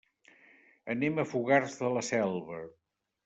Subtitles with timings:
[0.93, 2.59] Anem a Fogars de la Selva.